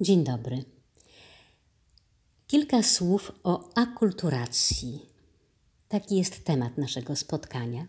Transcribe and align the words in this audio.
Dzień 0.00 0.24
dobry. 0.24 0.64
Kilka 2.46 2.82
słów 2.82 3.32
o 3.44 3.70
akulturacji. 3.74 5.06
Taki 5.88 6.16
jest 6.16 6.44
temat 6.44 6.78
naszego 6.78 7.16
spotkania. 7.16 7.86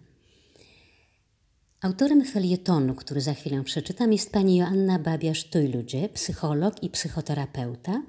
Autorem 1.82 2.26
felietonu, 2.26 2.96
który 2.96 3.22
za 3.22 3.34
chwilę 3.34 3.64
przeczytam, 3.64 4.14
jest 4.14 4.32
pani 4.32 4.58
Joanna 4.58 5.00
Babiarz-Tujludzie, 5.00 6.10
psycholog 6.10 6.84
i 6.84 6.90
psychoterapeuta. 6.90 8.04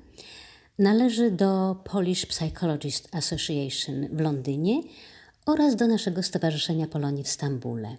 Należy 0.79 1.31
do 1.31 1.77
Polish 1.85 2.27
Psychologist 2.27 3.15
Association 3.15 4.09
w 4.17 4.21
Londynie 4.21 4.83
oraz 5.47 5.77
do 5.77 5.87
naszego 5.87 6.23
Stowarzyszenia 6.23 6.87
Polonii 6.87 7.25
w 7.25 7.29
Stambule. 7.29 7.97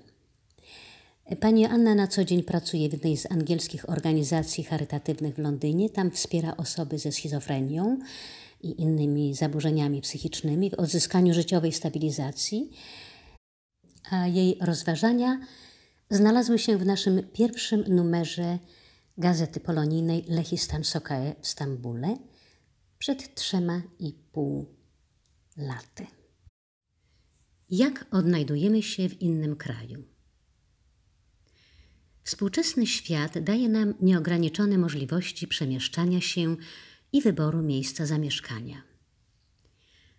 Pani 1.36 1.66
Anna 1.66 1.96
na 1.96 2.08
co 2.08 2.26
dzień 2.26 2.44
pracuje 2.44 2.90
w 2.90 2.94
jednej 2.94 3.18
z 3.18 3.32
angielskich 3.32 3.90
organizacji 3.90 4.64
charytatywnych 4.64 5.36
w 5.36 5.38
Londynie. 5.38 5.90
Tam 5.90 6.12
wspiera 6.12 6.58
osoby 6.58 7.00
ze 7.00 7.12
schizofrenią 7.12 8.00
i 8.62 8.82
innymi 8.82 9.34
zaburzeniami 9.34 10.02
psychicznymi 10.02 10.70
w 10.70 10.74
odzyskaniu 10.74 11.34
życiowej 11.34 11.72
stabilizacji. 11.72 12.72
A 14.12 14.28
jej 14.28 14.58
rozważania 14.62 15.40
znalazły 16.10 16.60
się 16.60 16.78
w 16.78 16.86
naszym 16.86 17.24
pierwszym 17.34 17.84
numerze 17.88 18.60
gazety 19.18 19.60
polonijnej 19.60 20.26
Lehistan 20.28 20.84
Sokae 20.84 21.36
w 21.42 21.48
Stambule 21.48 22.18
przed 22.98 23.36
trzema 23.36 23.82
i 24.00 24.14
pół 24.32 24.66
laty. 25.58 26.08
Jak 27.70 28.06
odnajdujemy 28.12 28.84
się 28.84 29.10
w 29.10 29.22
innym 29.22 29.56
kraju? 29.56 30.04
Współczesny 32.30 32.88
świat 32.88 33.40
daje 33.40 33.70
nam 33.70 33.94
nieograniczone 34.02 34.78
możliwości 34.78 35.48
przemieszczania 35.48 36.22
się 36.22 36.56
i 37.14 37.22
wyboru 37.22 37.62
miejsca 37.62 38.06
zamieszkania. 38.06 38.82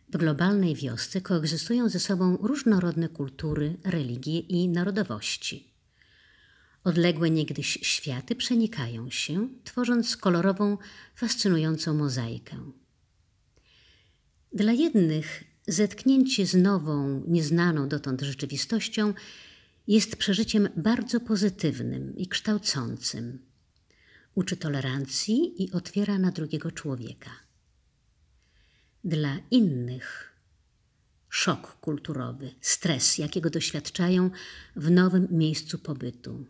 W 0.08 0.16
globalnej 0.16 0.74
wiosce 0.74 1.20
koegzystują 1.20 1.88
ze 1.88 2.00
sobą 2.00 2.36
różnorodne 2.36 3.08
kultury, 3.08 3.76
religie 3.84 4.38
i 4.38 4.68
narodowości. 4.68 5.72
Odległe 6.84 7.30
niegdyś 7.30 7.78
światy 7.82 8.36
przenikają 8.36 9.10
się, 9.10 9.48
tworząc 9.64 10.16
kolorową, 10.16 10.78
fascynującą 11.14 11.94
mozaikę. 11.94 12.56
Dla 14.52 14.72
jednych 14.72 15.44
zetknięcie 15.66 16.46
z 16.46 16.54
nową, 16.54 17.24
nieznaną 17.28 17.88
dotąd 17.88 18.20
rzeczywistością 18.20 19.14
jest 19.90 20.16
przeżyciem 20.16 20.68
bardzo 20.76 21.20
pozytywnym 21.20 22.16
i 22.16 22.28
kształcącym. 22.28 23.38
Uczy 24.34 24.56
tolerancji 24.56 25.62
i 25.62 25.72
otwiera 25.72 26.18
na 26.18 26.30
drugiego 26.30 26.72
człowieka. 26.72 27.30
Dla 29.04 29.38
innych 29.50 30.32
szok 31.28 31.80
kulturowy, 31.80 32.54
stres, 32.60 33.18
jakiego 33.18 33.50
doświadczają 33.50 34.30
w 34.76 34.90
nowym 34.90 35.28
miejscu 35.30 35.78
pobytu. 35.78 36.46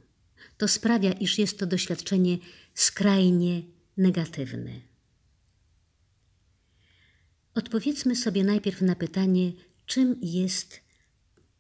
To 0.59 0.69
sprawia, 0.69 1.13
iż 1.13 1.39
jest 1.39 1.59
to 1.59 1.67
doświadczenie 1.67 2.39
skrajnie 2.75 3.63
negatywne. 3.97 4.81
Odpowiedzmy 7.55 8.17
sobie 8.17 8.45
najpierw 8.45 8.83
na 8.83 8.95
pytanie, 8.97 9.53
czym 9.87 10.17
jest 10.23 10.81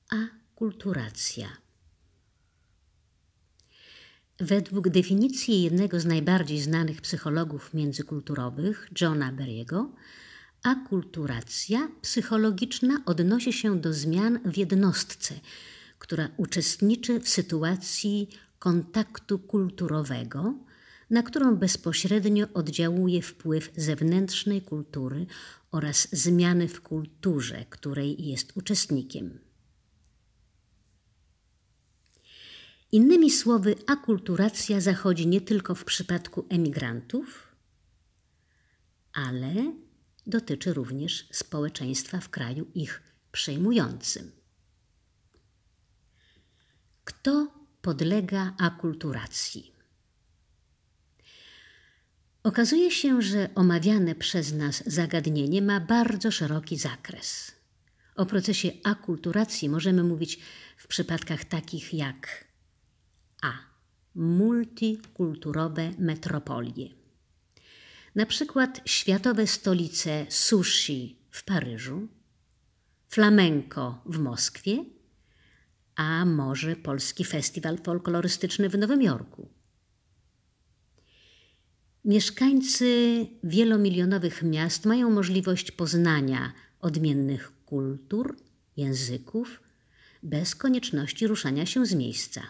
akulturacja. 0.08 1.69
Według 4.40 4.88
definicji 4.88 5.62
jednego 5.62 6.00
z 6.00 6.04
najbardziej 6.04 6.60
znanych 6.60 7.00
psychologów 7.00 7.74
międzykulturowych, 7.74 8.88
Johna 9.00 9.32
Berry'ego, 9.32 9.86
akulturacja 10.62 11.88
psychologiczna 12.02 13.02
odnosi 13.06 13.52
się 13.52 13.80
do 13.80 13.92
zmian 13.92 14.38
w 14.44 14.56
jednostce, 14.56 15.34
która 15.98 16.28
uczestniczy 16.36 17.20
w 17.20 17.28
sytuacji 17.28 18.28
kontaktu 18.58 19.38
kulturowego, 19.38 20.54
na 21.10 21.22
którą 21.22 21.56
bezpośrednio 21.56 22.46
oddziałuje 22.54 23.22
wpływ 23.22 23.70
zewnętrznej 23.76 24.62
kultury 24.62 25.26
oraz 25.70 26.08
zmiany 26.12 26.68
w 26.68 26.80
kulturze, 26.80 27.64
której 27.70 28.26
jest 28.26 28.52
uczestnikiem. 28.56 29.49
Innymi 32.92 33.30
słowy, 33.30 33.74
akulturacja 33.86 34.80
zachodzi 34.80 35.26
nie 35.26 35.40
tylko 35.40 35.74
w 35.74 35.84
przypadku 35.84 36.46
emigrantów, 36.48 37.56
ale 39.12 39.72
dotyczy 40.26 40.74
również 40.74 41.28
społeczeństwa 41.32 42.20
w 42.20 42.28
kraju 42.28 42.70
ich 42.74 43.02
przejmującym. 43.32 44.32
Kto 47.04 47.48
podlega 47.82 48.54
akulturacji? 48.58 49.72
Okazuje 52.42 52.90
się, 52.90 53.22
że 53.22 53.48
omawiane 53.54 54.14
przez 54.14 54.52
nas 54.52 54.82
zagadnienie 54.86 55.62
ma 55.62 55.80
bardzo 55.80 56.30
szeroki 56.30 56.76
zakres. 56.76 57.52
O 58.16 58.26
procesie 58.26 58.70
akulturacji 58.84 59.68
możemy 59.68 60.02
mówić 60.04 60.38
w 60.76 60.86
przypadkach 60.86 61.44
takich 61.44 61.94
jak. 61.94 62.49
Multikulturowe 64.14 65.90
metropolie. 65.98 66.88
Na 68.14 68.26
przykład 68.26 68.80
światowe 68.84 69.46
stolice 69.46 70.26
sushi 70.28 71.16
w 71.30 71.44
Paryżu, 71.44 72.08
flamenco 73.08 74.02
w 74.06 74.18
Moskwie, 74.18 74.84
a 75.96 76.24
może 76.24 76.76
polski 76.76 77.24
festiwal 77.24 77.78
folklorystyczny 77.78 78.68
w 78.68 78.78
Nowym 78.78 79.02
Jorku. 79.02 79.48
Mieszkańcy 82.04 83.26
wielomilionowych 83.44 84.42
miast 84.42 84.86
mają 84.86 85.10
możliwość 85.10 85.72
poznania 85.72 86.52
odmiennych 86.80 87.52
kultur, 87.66 88.36
języków, 88.76 89.60
bez 90.22 90.54
konieczności 90.54 91.26
ruszania 91.26 91.66
się 91.66 91.86
z 91.86 91.94
miejsca. 91.94 92.42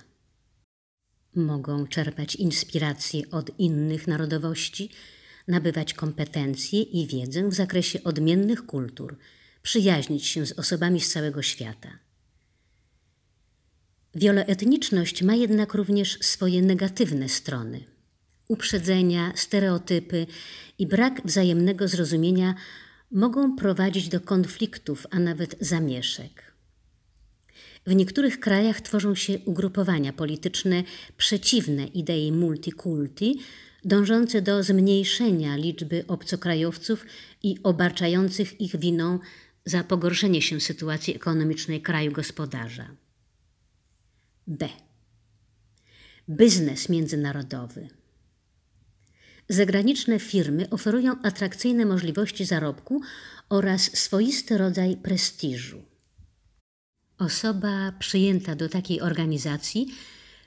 Mogą 1.35 1.87
czerpać 1.87 2.35
inspiracje 2.37 3.31
od 3.31 3.59
innych 3.59 4.09
narodowości, 4.09 4.91
nabywać 5.49 5.95
kompetencje 5.95 6.83
i 6.83 7.07
wiedzę 7.07 7.49
w 7.49 7.55
zakresie 7.55 8.03
odmiennych 8.05 8.67
kultur, 8.67 9.17
przyjaźnić 9.63 10.27
się 10.27 10.47
z 10.47 10.53
osobami 10.53 11.01
z 11.01 11.13
całego 11.13 11.43
świata. 11.43 11.99
Wieloetniczność 14.15 15.23
ma 15.23 15.35
jednak 15.35 15.75
również 15.75 16.19
swoje 16.21 16.63
negatywne 16.63 17.29
strony. 17.29 17.85
Uprzedzenia, 18.49 19.33
stereotypy 19.37 20.27
i 20.79 20.87
brak 20.87 21.27
wzajemnego 21.27 21.89
zrozumienia 21.89 22.55
mogą 23.11 23.57
prowadzić 23.57 24.09
do 24.09 24.21
konfliktów, 24.21 25.07
a 25.11 25.19
nawet 25.19 25.57
zamieszek. 25.61 26.55
W 27.87 27.95
niektórych 27.95 28.41
krajach 28.41 28.81
tworzą 28.81 29.15
się 29.15 29.39
ugrupowania 29.45 30.13
polityczne 30.13 30.83
przeciwne 31.17 31.87
idei 31.87 32.33
multikulti, 32.33 33.41
dążące 33.85 34.43
do 34.43 34.63
zmniejszenia 34.63 35.57
liczby 35.57 36.05
obcokrajowców 36.09 37.07
i 37.43 37.57
obarczających 37.63 38.61
ich 38.61 38.77
winą 38.77 39.19
za 39.65 39.85
pogorszenie 39.85 40.43
się 40.43 40.61
sytuacji 40.61 41.17
ekonomicznej 41.17 41.83
kraju 41.83 42.13
gospodarza. 42.13 42.91
B. 44.47 44.69
Biznes 46.29 46.89
międzynarodowy. 46.89 47.89
Zagraniczne 49.49 50.19
firmy 50.19 50.71
oferują 50.71 51.23
atrakcyjne 51.23 51.87
możliwości 51.87 52.45
zarobku 52.45 53.01
oraz 53.49 53.99
swoisty 53.99 54.59
rodzaj 54.59 54.97
prestiżu. 54.97 55.90
Osoba 57.21 57.93
przyjęta 57.99 58.55
do 58.55 58.69
takiej 58.69 59.01
organizacji 59.01 59.95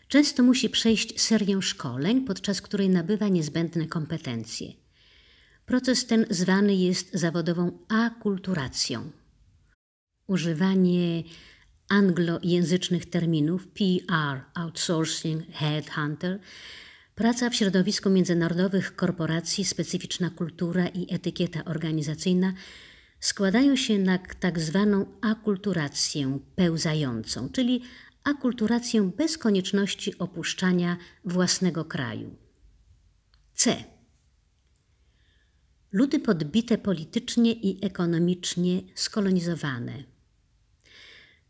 często 0.07 0.43
musi 0.43 0.69
przejść 0.69 1.21
serię 1.21 1.61
szkoleń, 1.61 2.25
podczas 2.25 2.61
której 2.61 2.89
nabywa 2.89 3.27
niezbędne 3.27 3.87
kompetencje. 3.87 4.73
Proces 5.65 6.05
ten 6.05 6.25
zwany 6.29 6.75
jest 6.75 7.13
zawodową 7.13 7.79
akulturacją. 7.89 9.11
Używanie 10.27 11.23
anglojęzycznych 11.89 13.09
terminów 13.09 13.67
PR, 13.67 14.41
outsourcing, 14.53 15.43
headhunter, 15.51 16.39
praca 17.15 17.49
w 17.49 17.55
środowisku 17.55 18.09
międzynarodowych 18.09 18.95
korporacji, 18.95 19.65
specyficzna 19.65 20.29
kultura 20.29 20.87
i 20.87 21.13
etykieta 21.13 21.65
organizacyjna 21.65 22.53
składają 23.23 23.75
się 23.75 23.99
na 23.99 24.17
tak 24.17 24.59
zwaną 24.59 25.05
akulturację 25.21 26.39
pełzającą, 26.55 27.49
czyli 27.49 27.81
akulturację 28.23 29.11
bez 29.17 29.37
konieczności 29.37 30.17
opuszczania 30.17 30.97
własnego 31.25 31.85
kraju. 31.85 32.35
C. 33.55 33.83
ludy 35.91 36.19
podbite 36.19 36.77
politycznie 36.77 37.53
i 37.53 37.85
ekonomicznie 37.85 38.81
skolonizowane. 38.95 40.03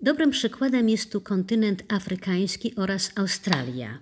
Dobrym 0.02 0.32
przykładem 0.32 0.90
jest 0.90 1.12
tu 1.12 1.22
kontynent 1.22 1.84
afrykański 1.94 2.76
oraz 2.76 3.12
Australia. 3.16 4.00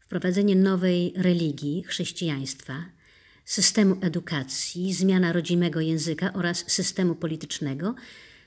Wprowadzenie 0.00 0.56
nowej 0.56 1.12
religii, 1.16 1.82
chrześcijaństwa, 1.82 2.84
systemu 3.44 3.96
edukacji, 4.00 4.94
zmiana 4.94 5.32
rodzimego 5.32 5.80
języka 5.80 6.32
oraz 6.32 6.64
systemu 6.66 7.14
politycznego 7.14 7.94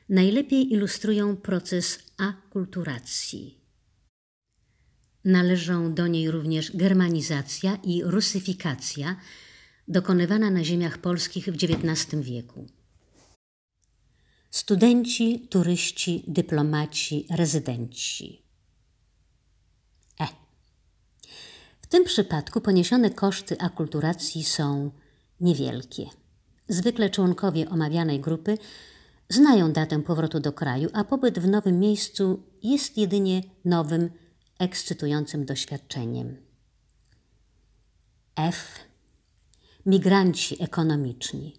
najlepiej 0.09 0.74
ilustrują 0.74 1.38
proces 1.38 2.00
akulturacji. 2.18 3.62
Należą 5.25 5.94
do 5.94 6.07
niej 6.07 6.31
również 6.31 6.71
germanizacja 6.75 7.75
i 7.83 8.03
rusyfikacja 8.03 9.15
dokonywana 9.88 10.51
na 10.51 10.63
ziemiach 10.63 10.98
polskich 10.98 11.45
w 11.45 11.56
XIX 11.56 12.21
wieku. 12.21 12.68
Studenci, 14.51 15.48
turyści, 15.50 16.24
dyplomaci, 16.27 17.27
rezydenci. 17.30 18.44
W 21.86 21.88
tym 21.88 22.04
przypadku 22.04 22.62
poniesione 22.62 23.10
koszty 23.10 23.60
akulturacji 23.60 24.44
są 24.44 24.92
niewielkie. 25.40 26.06
Zwykle 26.68 27.10
członkowie 27.10 27.70
omawianej 27.70 28.20
grupy 28.20 28.58
znają 29.30 29.72
datę 29.72 30.04
powrotu 30.04 30.40
do 30.40 30.54
kraju, 30.54 30.90
a 30.94 31.04
pobyt 31.04 31.40
w 31.40 31.48
nowym 31.48 31.80
miejscu 31.80 32.44
jest 32.64 32.98
jedynie 32.98 33.42
nowym, 33.66 34.10
ekscytującym 34.60 35.46
doświadczeniem. 35.46 36.38
F. 38.36 38.80
Migranci 39.86 40.64
ekonomiczni. 40.64 41.56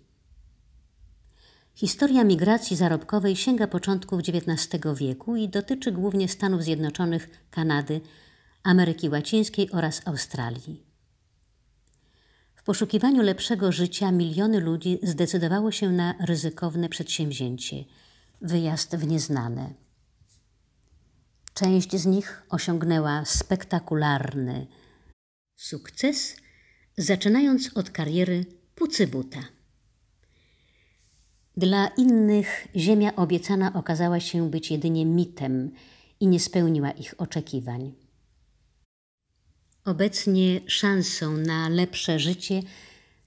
Historia 1.75 2.25
migracji 2.25 2.76
zarobkowej 2.76 3.37
sięga 3.37 3.67
początków 3.67 4.20
XIX 4.20 4.81
wieku 4.94 5.37
i 5.37 5.49
dotyczy 5.49 5.93
głównie 5.93 6.28
Stanów 6.28 6.62
Zjednoczonych, 6.62 7.46
Kanady, 7.50 8.00
Ameryki 8.66 9.08
Łacińskiej 9.08 9.70
oraz 9.70 10.02
Australii. 10.04 10.82
W 12.56 12.62
poszukiwaniu 12.62 13.22
lepszego 13.22 13.72
życia 13.72 14.12
miliony 14.12 14.60
ludzi 14.60 14.98
zdecydowało 15.02 15.72
się 15.72 15.90
na 15.90 16.14
ryzykowne 16.20 16.88
przedsięwzięcie 16.88 17.84
wyjazd 18.40 18.96
w 18.96 19.06
nieznane. 19.06 19.72
Część 21.54 21.96
z 21.96 22.06
nich 22.06 22.42
osiągnęła 22.50 23.24
spektakularny 23.24 24.66
sukces, 25.56 26.36
zaczynając 26.98 27.76
od 27.76 27.90
kariery 27.90 28.44
pucybuta. 28.74 29.40
Dla 31.56 31.86
innych 31.86 32.68
ziemia 32.76 33.16
obiecana 33.16 33.72
okazała 33.74 34.20
się 34.20 34.50
być 34.50 34.70
jedynie 34.70 35.06
mitem 35.06 35.70
i 36.20 36.26
nie 36.26 36.40
spełniła 36.40 36.90
ich 36.90 37.14
oczekiwań. 37.18 38.05
Obecnie 39.86 40.60
szansą 40.66 41.36
na 41.36 41.68
lepsze 41.68 42.18
życie 42.18 42.62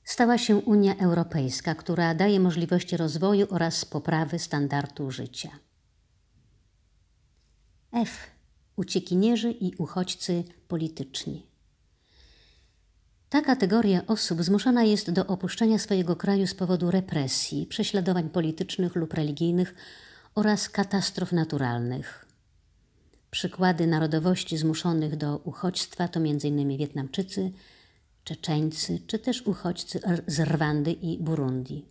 stała 0.04 0.38
się 0.38 0.56
Unia 0.56 0.96
Europejska, 0.98 1.76
która 1.76 2.16
daje 2.16 2.40
możliwości 2.40 2.98
rozwoju 2.98 3.48
oraz 3.50 3.86
poprawy 3.86 4.40
standardu 4.40 5.12
życia. 5.12 5.50
F. 7.92 8.18
Uciekinierzy 8.76 9.52
i 9.52 9.76
uchodźcy 9.76 10.44
polityczni. 10.68 11.46
Ta 13.30 13.42
kategoria 13.42 14.02
osób 14.08 14.44
zmuszona 14.44 14.84
jest 14.84 15.12
do 15.12 15.28
opuszczenia 15.28 15.80
swojego 15.80 16.16
kraju 16.16 16.48
z 16.48 16.54
powodu 16.54 16.92
represji, 16.92 17.66
prześladowań 17.66 18.30
politycznych 18.30 18.96
lub 18.96 19.14
religijnych 19.14 19.76
oraz 20.36 20.70
katastrof 20.70 21.32
naturalnych. 21.32 22.29
Przykłady 23.32 23.88
narodowości 23.88 24.58
zmuszonych 24.58 25.16
do 25.16 25.38
uchodźstwa 25.38 26.08
to 26.08 26.20
m.in. 26.20 26.78
Wietnamczycy, 26.78 27.52
Czeczeńcy 28.24 29.00
czy 29.08 29.20
też 29.20 29.42
uchodźcy 29.42 30.00
z 30.28 30.40
Rwandy 30.40 30.92
i 30.92 31.18
Burundi. 31.18 31.86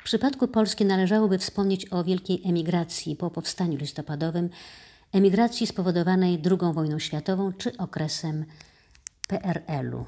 W 0.00 0.04
przypadku 0.04 0.48
Polski 0.48 0.84
należałoby 0.84 1.38
wspomnieć 1.38 1.92
o 1.92 2.04
wielkiej 2.04 2.42
emigracji 2.44 3.16
po 3.16 3.30
powstaniu 3.30 3.76
listopadowym, 3.76 4.50
emigracji 5.12 5.66
spowodowanej 5.66 6.42
II 6.50 6.74
wojną 6.74 6.98
światową 6.98 7.52
czy 7.52 7.76
okresem 7.76 8.44
PRL-u. 9.26 10.06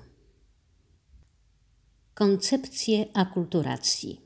Koncepcje 2.15 3.07
akulturacji. 3.15 4.21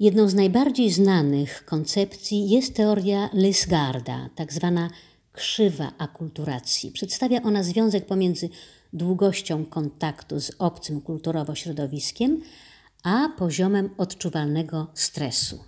Jedną 0.00 0.28
z 0.28 0.34
najbardziej 0.34 0.90
znanych 0.90 1.64
koncepcji 1.64 2.50
jest 2.50 2.74
teoria 2.74 3.30
Lysgarda, 3.32 4.30
tak 4.34 4.52
zwana 4.52 4.90
krzywa 5.32 5.92
akulturacji. 5.98 6.90
Przedstawia 6.90 7.42
ona 7.42 7.62
związek 7.62 8.06
pomiędzy 8.06 8.48
długością 8.92 9.64
kontaktu 9.64 10.40
z 10.40 10.50
obcym 10.58 11.00
kulturowo 11.00 11.54
środowiskiem, 11.54 12.40
a 13.02 13.28
poziomem 13.38 13.90
odczuwalnego 13.96 14.86
stresu. 14.94 15.64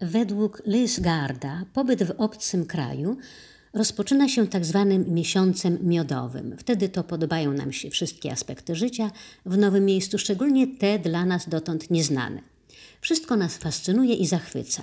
Według 0.00 0.62
Lysgarda 0.66 1.64
pobyt 1.72 2.02
w 2.02 2.14
obcym 2.18 2.66
kraju 2.66 3.16
rozpoczyna 3.72 4.28
się 4.28 4.46
tak 4.46 4.64
zwanym 4.64 5.14
miesiącem 5.14 5.78
miodowym. 5.82 6.56
Wtedy 6.58 6.88
to 6.88 7.04
podobają 7.04 7.52
nam 7.52 7.72
się 7.72 7.90
wszystkie 7.90 8.32
aspekty 8.32 8.74
życia 8.74 9.10
w 9.46 9.58
nowym 9.58 9.84
miejscu, 9.84 10.18
szczególnie 10.18 10.66
te 10.66 10.98
dla 10.98 11.24
nas 11.24 11.48
dotąd 11.48 11.90
nieznane. 11.90 12.49
Wszystko 13.00 13.36
nas 13.36 13.56
fascynuje 13.56 14.14
i 14.14 14.26
zachwyca. 14.26 14.82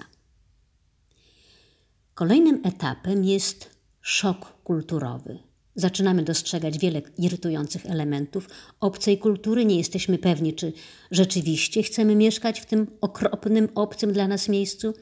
Kolejnym 2.13 2.61
etapem 2.63 3.23
jest 3.23 3.69
szok 4.01 4.61
kulturowy. 4.63 5.39
Zaczynamy 5.75 6.23
dostrzegać 6.23 6.77
wiele 6.77 7.01
irytujących 7.17 7.85
elementów 7.85 8.49
obcej 8.79 9.17
kultury. 9.17 9.65
Nie 9.65 9.77
jesteśmy 9.77 10.17
pewni, 10.17 10.53
czy 10.53 10.73
rzeczywiście 11.11 11.83
chcemy 11.83 12.15
mieszkać 12.15 12.61
w 12.61 12.65
tym 12.65 12.87
okropnym, 13.01 13.69
obcym 13.75 14.13
dla 14.13 14.27
nas 14.27 14.49
miejscu. 14.49 14.93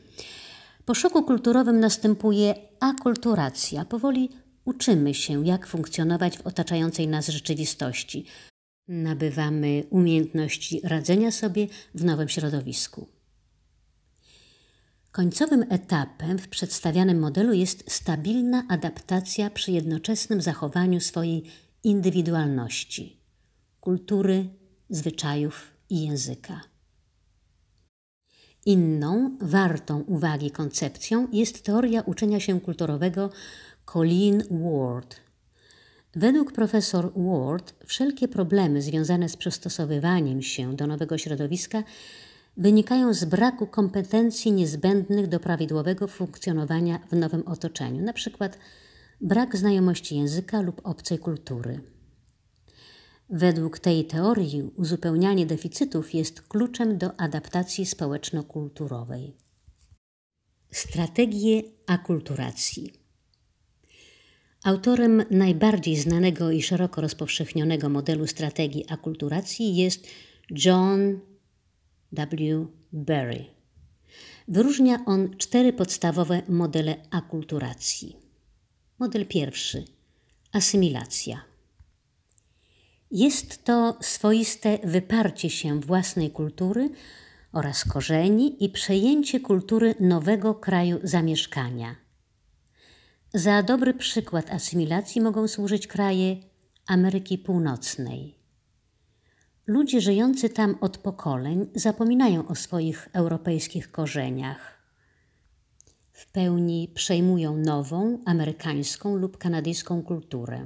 Po 0.86 0.94
szoku 0.94 1.24
kulturowym 1.24 1.80
następuje 1.80 2.56
akulturacja. 2.80 3.86
Powoli 3.86 4.30
uczymy 4.66 5.14
się, 5.14 5.46
jak 5.46 5.68
funkcjonować 5.68 6.38
w 6.38 6.48
otaczającej 6.48 7.08
nas 7.08 7.28
rzeczywistości. 7.28 8.26
Nabywamy 8.88 9.84
umiejętności 9.90 10.82
radzenia 10.84 11.32
sobie 11.32 11.68
w 11.96 12.04
nowym 12.04 12.30
środowisku. 12.30 13.15
Końcowym 15.16 15.66
etapem 15.70 16.40
w 16.40 16.48
przedstawianym 16.48 17.20
modelu 17.20 17.54
jest 17.54 17.92
stabilna 17.92 18.64
adaptacja 18.70 19.50
przy 19.50 19.72
jednoczesnym 19.72 20.42
zachowaniu 20.42 21.00
swojej 21.00 21.44
indywidualności, 21.84 23.20
kultury, 23.80 24.50
zwyczajów 24.90 25.72
i 25.90 26.08
języka. 26.08 26.62
Inną, 28.66 29.38
wartą 29.42 30.00
uwagi 30.02 30.52
koncepcją 30.52 31.28
jest 31.32 31.64
teoria 31.64 32.02
uczenia 32.02 32.40
się 32.40 32.62
kulturowego 32.62 33.30
Colleen 33.86 34.44
Ward. 34.52 35.16
Według 36.16 36.52
profesor 36.52 37.12
Ward 37.16 37.74
wszelkie 37.86 38.28
problemy 38.28 38.82
związane 38.82 39.30
z 39.30 39.38
przystosowywaniem 39.38 40.42
się 40.42 40.76
do 40.76 40.88
nowego 40.88 41.18
środowiska 41.18 41.84
wynikają 42.58 43.14
z 43.14 43.26
braku 43.26 43.68
kompetencji 43.68 44.52
niezbędnych 44.52 45.28
do 45.28 45.40
prawidłowego 45.40 46.08
funkcjonowania 46.08 47.00
w 47.12 47.16
nowym 47.16 47.48
otoczeniu, 47.48 48.00
np. 48.00 48.50
brak 49.22 49.58
znajomości 49.58 50.18
języka 50.18 50.62
lub 50.62 50.82
obcej 50.84 51.20
kultury. 51.20 51.82
Według 53.30 53.80
tej 53.80 54.06
teorii 54.06 54.64
uzupełnianie 54.76 55.46
deficytów 55.46 56.14
jest 56.14 56.42
kluczem 56.42 56.98
do 56.98 57.20
adaptacji 57.20 57.86
społeczno-kulturowej. 57.86 59.34
Strategie 60.72 61.62
akulturacji. 61.88 62.94
Autorem 64.64 65.24
najbardziej 65.32 65.96
znanego 65.96 66.52
i 66.52 66.62
szeroko 66.62 67.02
rozpowszechnionego 67.02 67.90
modelu 67.90 68.28
strategii 68.28 68.86
akulturacji 68.90 69.76
jest 69.76 70.08
John 70.66 71.20
W. 72.16 72.68
Berry. 72.94 73.46
Wyróżnia 74.48 75.06
on 75.06 75.38
cztery 75.38 75.74
podstawowe 75.74 76.42
modele 76.50 76.96
akulturacji. 77.12 78.16
Model 79.00 79.26
pierwszy 79.28 79.86
asymilacja. 80.52 81.42
Jest 83.12 83.64
to 83.64 83.98
swoiste 84.02 84.80
wyparcie 84.84 85.50
się 85.50 85.80
własnej 85.80 86.32
kultury 86.32 86.90
oraz 87.52 87.86
korzeni 87.86 88.64
i 88.64 88.70
przejęcie 88.70 89.40
kultury 89.40 89.96
nowego 90.00 90.56
kraju 90.56 91.00
zamieszkania. 91.04 91.96
Za 93.34 93.64
dobry 93.64 93.94
przykład 93.94 94.50
asymilacji 94.50 95.22
mogą 95.22 95.48
służyć 95.48 95.88
kraje 95.88 96.38
Ameryki 96.88 97.38
Północnej. 97.38 98.45
Ludzie 99.68 100.02
żyjący 100.02 100.50
tam 100.50 100.78
od 100.82 100.98
pokoleń 100.98 101.68
zapominają 101.76 102.48
o 102.48 102.56
swoich 102.56 103.10
europejskich 103.14 103.92
korzeniach. 103.92 104.76
W 106.12 106.32
pełni 106.32 106.92
przejmują 106.96 107.58
nową, 107.58 108.20
amerykańską 108.26 109.16
lub 109.16 109.38
kanadyjską 109.38 110.04
kulturę. 110.04 110.66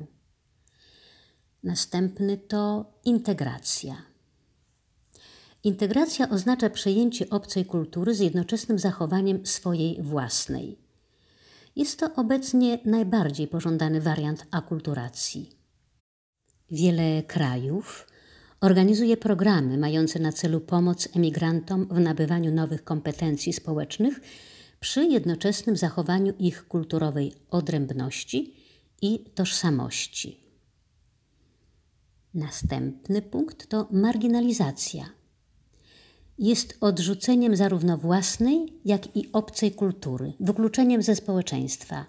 Następny 1.64 2.38
to 2.38 2.94
integracja. 3.06 3.96
Integracja 5.64 6.30
oznacza 6.30 6.70
przejęcie 6.70 7.30
obcej 7.30 7.66
kultury 7.66 8.16
z 8.16 8.20
jednoczesnym 8.20 8.80
zachowaniem 8.80 9.46
swojej 9.46 10.02
własnej. 10.02 10.80
Jest 11.76 12.00
to 12.00 12.16
obecnie 12.16 12.80
najbardziej 12.86 13.48
pożądany 13.48 14.02
wariant 14.02 14.46
akulturacji. 14.52 15.50
Wiele 16.72 17.24
krajów 17.24 18.08
organizuje 18.62 19.18
programy 19.18 19.78
mające 19.78 20.20
na 20.20 20.32
celu 20.32 20.62
pomoc 20.62 21.10
emigrantom 21.16 21.88
w 21.88 22.00
nabywaniu 22.00 22.54
nowych 22.54 22.84
kompetencji 22.84 23.54
społecznych 23.54 24.22
przy 24.80 25.06
jednoczesnym 25.06 25.78
zachowaniu 25.78 26.34
ich 26.40 26.68
kulturowej 26.68 27.34
odrębności 27.50 28.54
i 29.02 29.20
tożsamości. 29.36 30.40
Następny 32.34 33.22
punkt 33.22 33.68
to 33.68 33.88
marginalizacja. 33.92 35.10
Jest 36.40 36.78
odrzuceniem 36.82 37.56
zarówno 37.56 37.98
własnej, 37.98 38.74
jak 38.86 39.18
i 39.18 39.32
obcej 39.32 39.72
kultury, 39.72 40.34
wykluczeniem 40.40 41.04
ze 41.04 41.16
społeczeństwa. 41.16 42.06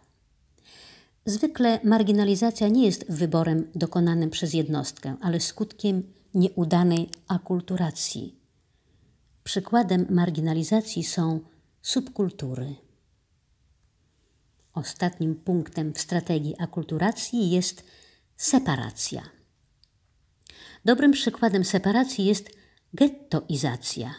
Zwykle 1.25 1.81
marginalizacja 1.85 2.69
nie 2.69 2.85
jest 2.85 3.13
wyborem 3.13 3.71
dokonanym 3.75 4.31
przez 4.31 4.55
jednostkę, 4.55 5.17
ale 5.21 5.41
skutkiem 5.41 6.03
nieudanej 6.35 7.11
akulturacji. 7.29 8.35
Przykładem 9.45 10.07
marginalizacji 10.11 11.05
są 11.05 11.41
subkultury. 11.83 12.75
Ostatnim 14.75 15.35
punktem 15.35 15.93
w 15.93 16.01
strategii 16.01 16.55
akulturacji 16.59 17.51
jest 17.51 17.85
separacja. 18.37 19.23
Dobrym 20.85 21.13
przykładem 21.13 21.65
separacji 21.65 22.25
jest 22.25 22.51
gettoizacja. 22.95 24.15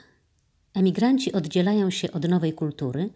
Emigranci 0.74 1.34
oddzielają 1.34 1.90
się 1.90 2.12
od 2.12 2.30
nowej 2.30 2.54
kultury, 2.54 3.10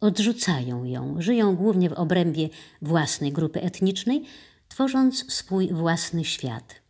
odrzucają 0.00 0.84
ją, 0.84 1.22
żyją 1.22 1.56
głównie 1.56 1.90
w 1.90 1.92
obrębie 1.92 2.48
własnej 2.82 3.32
grupy 3.32 3.62
etnicznej, 3.62 4.24
tworząc 4.68 5.32
swój 5.32 5.72
własny 5.72 6.24
świat. 6.24 6.81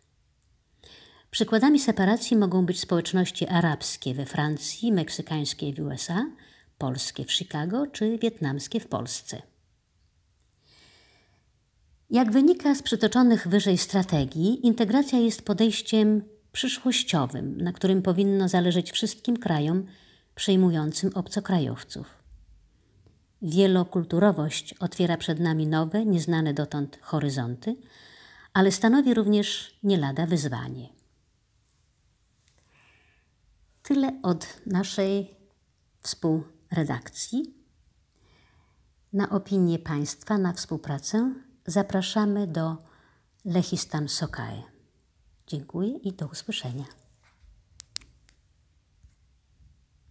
Przykładami 1.32 1.80
separacji 1.80 2.36
mogą 2.36 2.66
być 2.66 2.80
społeczności 2.80 3.48
arabskie 3.48 4.14
we 4.14 4.26
Francji, 4.26 4.92
meksykańskie 4.92 5.72
w 5.74 5.78
USA, 5.80 6.26
polskie 6.78 7.24
w 7.24 7.32
Chicago 7.32 7.86
czy 7.86 8.18
wietnamskie 8.18 8.80
w 8.80 8.86
Polsce. 8.86 9.42
Jak 12.10 12.32
wynika 12.32 12.74
z 12.74 12.82
przytoczonych 12.82 13.48
wyżej 13.48 13.78
strategii, 13.78 14.66
integracja 14.66 15.18
jest 15.18 15.44
podejściem 15.44 16.22
przyszłościowym, 16.52 17.60
na 17.60 17.72
którym 17.72 18.02
powinno 18.02 18.48
zależeć 18.48 18.92
wszystkim 18.92 19.36
krajom 19.36 19.86
przyjmującym 20.34 21.10
obcokrajowców. 21.14 22.06
Wielokulturowość 23.42 24.74
otwiera 24.74 25.16
przed 25.16 25.40
nami 25.40 25.66
nowe, 25.66 26.06
nieznane 26.06 26.54
dotąd 26.54 26.98
horyzonty, 27.00 27.76
ale 28.52 28.72
stanowi 28.72 29.14
również 29.14 29.78
nie 29.82 29.96
lada 29.96 30.26
wyzwanie. 30.26 31.01
Tyle 33.82 34.20
od 34.22 34.46
naszej 34.66 35.36
współredakcji. 36.00 37.54
Na 39.12 39.30
opinię 39.30 39.78
Państwa, 39.78 40.38
na 40.38 40.52
współpracę 40.52 41.34
zapraszamy 41.66 42.46
do 42.46 42.76
Lechistan 43.44 44.08
Sokae. 44.08 44.62
Dziękuję 45.46 45.96
i 45.96 46.12
do 46.12 46.26
usłyszenia. 46.26 47.01